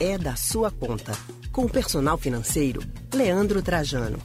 [0.00, 1.12] É da sua conta.
[1.52, 4.18] Com o personal financeiro, Leandro Trajano.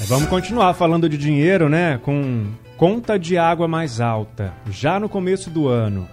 [0.00, 1.98] É, vamos continuar falando de dinheiro, né?
[1.98, 6.08] Com conta de água mais alta, já no começo do ano.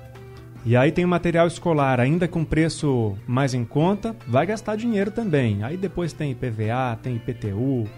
[0.66, 5.09] E aí tem o material escolar, ainda com preço mais em conta, vai gastar dinheiro
[5.09, 5.63] também.
[5.63, 7.89] Aí depois tem IPVA, tem IPTU,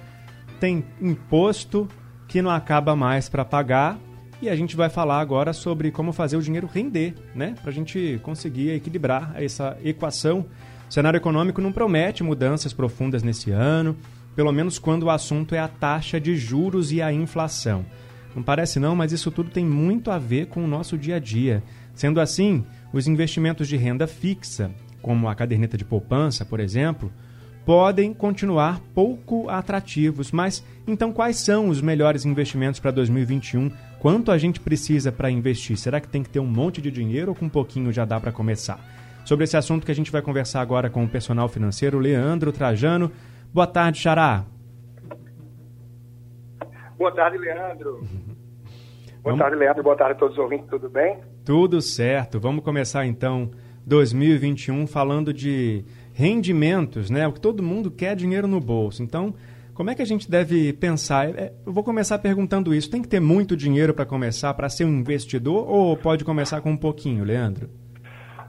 [0.60, 1.88] tem imposto
[2.28, 3.98] que não acaba mais para pagar.
[4.42, 7.56] E a gente vai falar agora sobre como fazer o dinheiro render, né?
[7.62, 10.46] Para a gente conseguir equilibrar essa equação.
[10.90, 13.98] O cenário econômico não promete mudanças profundas nesse ano,
[14.36, 17.86] pelo menos quando o assunto é a taxa de juros e a inflação.
[18.34, 21.20] Não parece não, mas isso tudo tem muito a ver com o nosso dia a
[21.20, 21.62] dia.
[21.94, 27.12] Sendo assim, os investimentos de renda fixa, como a caderneta de poupança, por exemplo,
[27.70, 30.32] podem continuar pouco atrativos.
[30.32, 33.72] Mas então, quais são os melhores investimentos para 2021?
[34.00, 35.78] Quanto a gente precisa para investir?
[35.78, 38.20] Será que tem que ter um monte de dinheiro ou com um pouquinho já dá
[38.20, 38.80] para começar?
[39.24, 43.12] Sobre esse assunto que a gente vai conversar agora com o personal financeiro Leandro Trajano.
[43.54, 44.46] Boa tarde, Xará.
[46.98, 48.00] Boa tarde, Leandro.
[49.22, 49.40] Boa Vamos...
[49.42, 49.84] tarde, Leandro.
[49.84, 50.68] Boa tarde a todos os ouvintes.
[50.72, 51.20] Tudo bem?
[51.46, 52.40] Tudo certo.
[52.40, 53.52] Vamos começar então
[53.86, 55.86] 2021 falando de
[56.20, 57.26] rendimentos, né?
[57.26, 59.02] O que todo mundo quer é dinheiro no bolso.
[59.02, 59.34] Então,
[59.74, 61.30] como é que a gente deve pensar?
[61.30, 62.92] É, eu vou começar perguntando isso.
[62.92, 66.72] Tem que ter muito dinheiro para começar, para ser um investidor, ou pode começar com
[66.72, 67.70] um pouquinho, Leandro?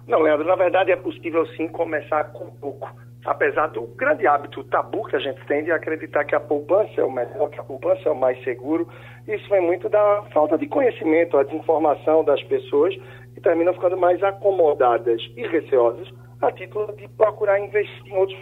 [0.09, 2.91] Não, Leandro, na verdade é possível sim começar com pouco.
[3.25, 7.05] Apesar do grande hábito tabu que a gente tem de acreditar que a poupança é
[7.05, 8.89] o melhor, que a poupança é o mais seguro,
[9.29, 12.97] isso vem muito da falta de conhecimento, a desinformação das pessoas
[13.33, 16.09] que terminam ficando mais acomodadas e receosas
[16.41, 18.39] a título de procurar investir em outros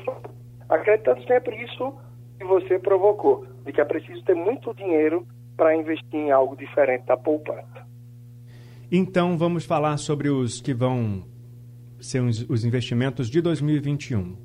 [0.68, 1.94] acreditando sempre isso
[2.38, 7.04] que você provocou, de que é preciso ter muito dinheiro para investir em algo diferente
[7.06, 7.86] da poupança.
[8.91, 11.24] Então vamos falar sobre os que vão
[12.00, 14.36] ser os investimentos de 2021.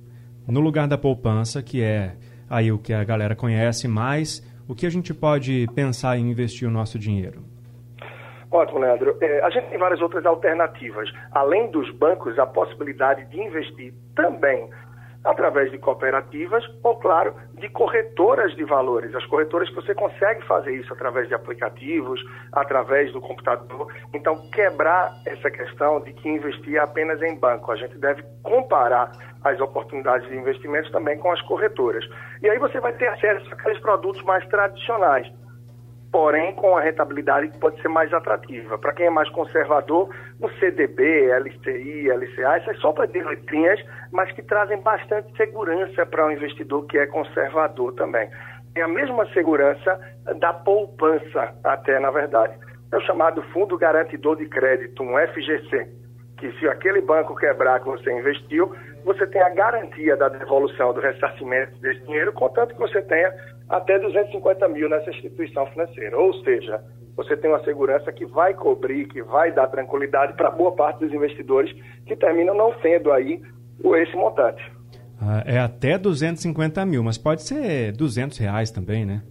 [0.47, 2.17] No lugar da poupança, que é
[2.49, 6.67] aí o que a galera conhece mais, o que a gente pode pensar em investir
[6.67, 7.52] o nosso dinheiro?
[8.53, 9.17] Ótimo, Leandro.
[9.19, 11.11] É, a gente tem várias outras alternativas.
[11.31, 14.69] Além dos bancos, a possibilidade de investir também
[15.23, 19.15] através de cooperativas ou, claro, de corretoras de valores.
[19.15, 22.21] As corretoras que você consegue fazer isso através de aplicativos,
[22.51, 23.91] através do computador.
[24.13, 27.71] Então, quebrar essa questão de que investir é apenas em banco.
[27.71, 32.05] A gente deve comparar as oportunidades de investimentos também com as corretoras.
[32.43, 35.27] E aí você vai ter acesso àqueles produtos mais tradicionais
[36.13, 38.77] porém com a rentabilidade que pode ser mais atrativa.
[38.77, 40.07] Para quem é mais conservador,
[40.39, 46.31] no CDB, LCI, LCA, essas para letrinhas, mas que trazem bastante segurança para o um
[46.31, 48.29] investidor que é conservador também.
[48.75, 49.99] Tem a mesma segurança
[50.39, 52.53] da poupança, até na verdade.
[52.91, 55.89] É o chamado Fundo Garantidor de Crédito, um FGC,
[56.37, 58.71] que se aquele banco quebrar que você investiu,
[59.03, 63.33] você tem a garantia da devolução do ressarcimento desse dinheiro, contanto que você tenha
[63.69, 66.17] até 250 mil nessa instituição financeira.
[66.17, 66.83] Ou seja,
[67.15, 71.13] você tem uma segurança que vai cobrir, que vai dar tranquilidade para boa parte dos
[71.13, 71.71] investidores
[72.05, 73.41] que terminam não tendo aí
[73.97, 74.63] esse montante.
[75.21, 79.21] Ah, é até 250 mil, mas pode ser 200 reais também, né?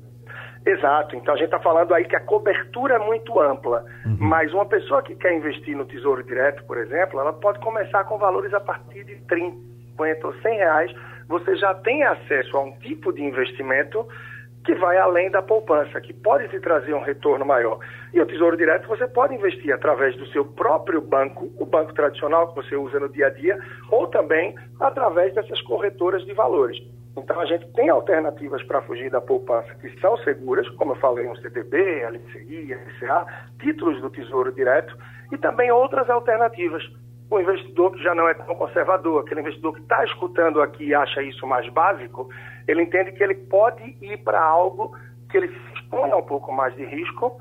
[0.64, 1.16] Exato.
[1.16, 3.84] Então a gente está falando aí que a cobertura é muito ampla.
[4.06, 4.16] Uhum.
[4.20, 8.16] Mas uma pessoa que quer investir no Tesouro Direto, por exemplo, ela pode começar com
[8.16, 9.56] valores a partir de 30,
[9.90, 10.92] 50 ou 100 reais.
[11.32, 14.06] Você já tem acesso a um tipo de investimento
[14.66, 17.78] que vai além da poupança, que pode te trazer um retorno maior.
[18.12, 22.48] E o Tesouro Direto você pode investir através do seu próprio banco, o banco tradicional
[22.48, 23.58] que você usa no dia a dia,
[23.90, 26.76] ou também através dessas corretoras de valores.
[27.16, 31.26] Então a gente tem alternativas para fugir da poupança que são seguras, como eu falei,
[31.26, 33.26] um CDB, LCI, LCA,
[33.58, 34.94] títulos do Tesouro Direto
[35.32, 36.82] e também outras alternativas.
[37.32, 40.94] O investidor que já não é tão conservador, aquele investidor que está escutando aqui e
[40.94, 42.28] acha isso mais básico,
[42.68, 44.94] ele entende que ele pode ir para algo
[45.30, 47.40] que ele se expõe a um pouco mais de risco,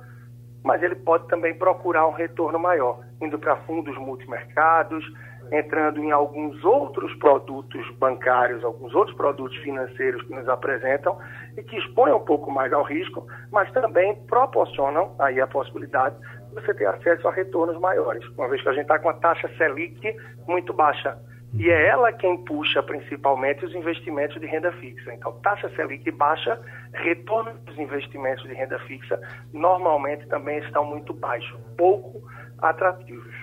[0.64, 5.04] mas ele pode também procurar um retorno maior, indo para fundos multimercados,
[5.52, 11.18] entrando em alguns outros produtos bancários, alguns outros produtos financeiros que nos apresentam
[11.58, 16.41] e que expõem um pouco mais ao risco, mas também proporcionam aí a possibilidade de
[16.54, 19.50] você ter acesso a retornos maiores, uma vez que a gente está com a taxa
[19.58, 20.16] Selic
[20.48, 21.18] muito baixa.
[21.54, 25.14] E é ela quem puxa principalmente os investimentos de renda fixa.
[25.14, 26.60] Então, taxa Selic baixa,
[26.94, 29.20] retorno dos investimentos de renda fixa
[29.52, 32.22] normalmente também estão muito baixos, pouco
[32.60, 33.36] atrativos.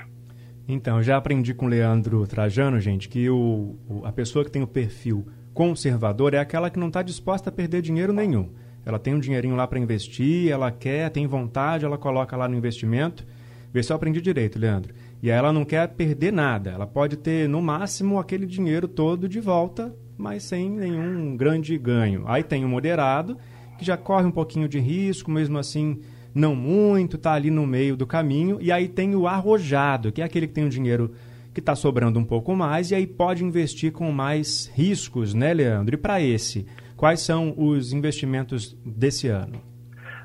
[0.67, 4.67] Então, já aprendi com o Leandro Trajano, gente, que o, a pessoa que tem o
[4.67, 8.55] perfil conservador é aquela que não está disposta a perder dinheiro nenhum.
[8.85, 12.57] Ela tem um dinheirinho lá para investir, ela quer, tem vontade, ela coloca lá no
[12.57, 13.27] investimento.
[13.73, 14.95] Vê se eu aprendi direito, Leandro.
[15.23, 16.71] E ela não quer perder nada.
[16.71, 22.25] Ela pode ter, no máximo, aquele dinheiro todo de volta, mas sem nenhum grande ganho.
[22.27, 23.37] Aí tem o moderado,
[23.79, 26.01] que já corre um pouquinho de risco, mesmo assim
[26.35, 28.59] não muito, está ali no meio do caminho.
[28.61, 31.13] E aí tem o arrojado, que é aquele que tem o dinheiro
[31.53, 35.97] que está sobrando um pouco mais e aí pode investir com mais riscos, né, Leandro?
[35.97, 36.67] E para esse,
[36.99, 39.63] quais são os investimentos desse ano?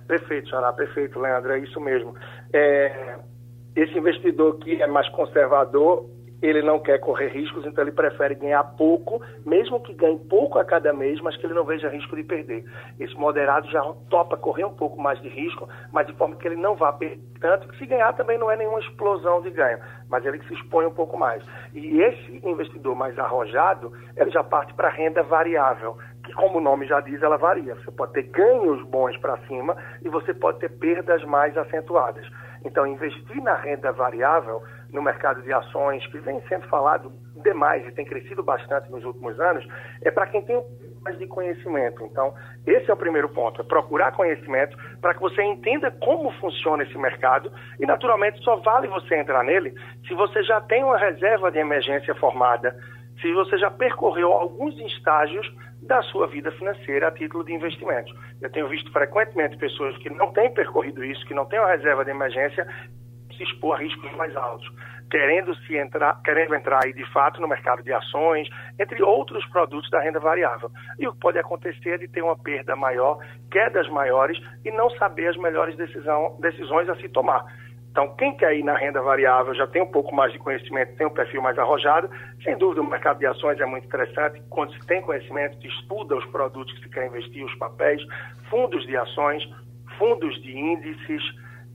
[0.08, 2.14] Perfeito, Xará, perfeito, Leandro, é isso mesmo.
[2.52, 3.16] É,
[3.75, 6.10] esse investidor que é mais conservador,
[6.42, 10.66] ele não quer correr riscos, então ele prefere ganhar pouco, mesmo que ganhe pouco a
[10.66, 12.66] cada mês, mas que ele não veja risco de perder.
[13.00, 16.58] Esse moderado já topa correr um pouco mais de risco, mas de forma que ele
[16.58, 19.78] não vá perder tanto, que se ganhar também não é nenhuma explosão de ganho,
[20.08, 21.44] mas ele se expõe um pouco mais.
[21.74, 26.88] E esse investidor mais arrojado, ele já parte para renda variável, que como o nome
[26.88, 27.75] já diz, ela varia.
[27.75, 32.25] Você pode ter ganhos bons para cima e você pode ter perdas mais acentuadas.
[32.66, 34.62] Então, investir na renda variável
[34.92, 37.12] no mercado de ações, que vem sendo falado
[37.44, 39.68] demais e tem crescido bastante nos últimos anos,
[40.02, 40.64] é para quem tem
[41.04, 42.04] mais de conhecimento.
[42.06, 42.34] Então,
[42.66, 46.98] esse é o primeiro ponto, é procurar conhecimento para que você entenda como funciona esse
[46.98, 49.74] mercado e, naturalmente, só vale você entrar nele
[50.08, 52.78] se você já tem uma reserva de emergência formada,
[53.22, 55.52] se você já percorreu alguns estágios
[55.88, 58.13] da sua vida financeira a título de investimento.
[58.41, 62.06] Eu tenho visto frequentemente pessoas que não têm percorrido isso, que não têm uma reserva
[62.06, 62.68] de emergência,
[63.35, 64.69] se expor a riscos mais altos,
[65.09, 68.47] querendo se entrar, querendo entrar aí de fato no mercado de ações,
[68.80, 70.71] entre outros produtos da renda variável.
[71.00, 73.18] E o que pode acontecer é de ter uma perda maior,
[73.51, 77.44] quedas maiores e não saber as melhores decisão, decisões a se tomar.
[77.94, 81.06] Então, quem quer ir na renda variável já tem um pouco mais de conhecimento, tem
[81.06, 82.10] um perfil mais arrojado.
[82.44, 84.42] Sem dúvida, o mercado de ações é muito interessante.
[84.50, 88.01] Quando se tem conhecimento, se estuda os produtos que se quer investir, os papéis,
[88.50, 89.44] fundos de ações,
[90.00, 91.22] fundos de índices,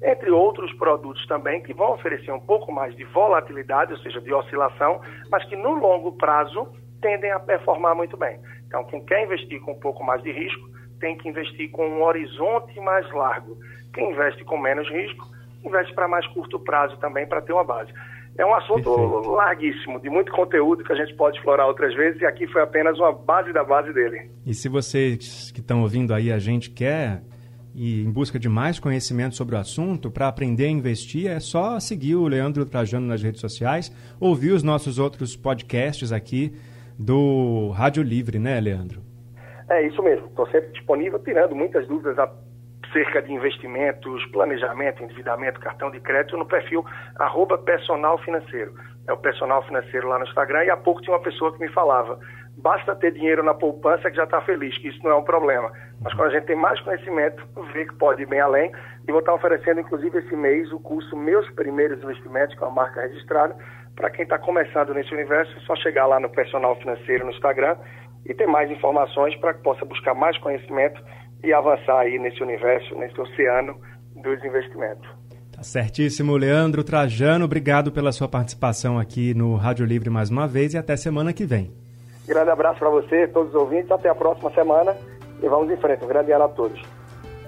[0.03, 4.35] entre outros produtos também que vão oferecer um pouco mais de volatilidade, ou seja, de
[4.35, 5.01] oscilação,
[5.31, 6.67] mas que no longo prazo
[7.01, 8.41] tendem a performar muito bem.
[8.67, 10.69] Então, quem quer investir com um pouco mais de risco,
[10.99, 13.57] tem que investir com um horizonte mais largo.
[13.95, 17.93] Quem investe com menos risco, investe para mais curto prazo também, para ter uma base.
[18.37, 19.31] É um assunto Perfeito.
[19.31, 22.97] larguíssimo, de muito conteúdo que a gente pode explorar outras vezes, e aqui foi apenas
[22.99, 24.31] uma base da base dele.
[24.47, 27.21] E se vocês que estão ouvindo aí a gente quer
[27.75, 31.79] e em busca de mais conhecimento sobre o assunto, para aprender a investir, é só
[31.81, 36.53] seguir o Leandro Trajano nas redes sociais, ouvir os nossos outros podcasts aqui
[36.99, 39.01] do Rádio Livre, né, Leandro?
[39.71, 40.27] É isso mesmo.
[40.27, 42.19] Estou sempre disponível, tirando muitas dúvidas
[42.89, 46.85] acerca de investimentos, planejamento, endividamento, cartão de crédito no perfil
[47.19, 48.75] arroba personal financeiro.
[49.07, 51.69] É o personal financeiro lá no Instagram e há pouco tinha uma pessoa que me
[51.69, 52.19] falava
[52.59, 55.71] basta ter dinheiro na poupança que já está feliz, que isso não é um problema.
[56.03, 57.43] Mas quando a gente tem mais conhecimento,
[57.73, 58.73] vê que pode ir bem além.
[59.07, 63.01] E vou estar oferecendo, inclusive, esse mês o curso Meus Primeiros Investimentos, com a marca
[63.01, 63.57] registrada.
[63.95, 67.77] Para quem está começando nesse universo, é só chegar lá no Personal Financeiro no Instagram
[68.27, 71.01] e ter mais informações para que possa buscar mais conhecimento
[71.43, 73.77] e avançar aí nesse universo, nesse oceano
[74.17, 75.09] dos investimentos.
[75.53, 77.45] Tá certíssimo, Leandro Trajano.
[77.45, 81.45] Obrigado pela sua participação aqui no Rádio Livre mais uma vez e até semana que
[81.45, 81.73] vem.
[82.27, 83.91] Grande abraço para você, todos os ouvintes.
[83.91, 84.97] Até a próxima semana
[85.43, 86.05] e vamos em frente.
[86.05, 86.81] Um grande ano a todos.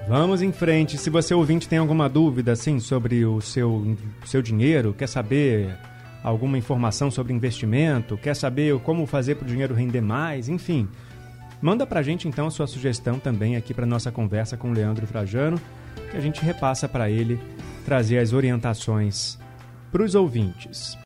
[0.08, 0.98] Vamos em frente.
[0.98, 5.76] Se você ouvinte tem alguma dúvida assim sobre o seu, seu dinheiro, quer saber
[6.24, 10.88] alguma informação sobre investimento, quer saber como fazer para o dinheiro render mais, enfim,
[11.60, 14.72] manda para a gente então a sua sugestão também aqui para nossa conversa com o
[14.72, 15.60] Leandro Trajano,
[16.10, 17.40] que a gente repassa para ele
[17.84, 19.38] trazer as orientações
[19.90, 20.98] para os ouvintes.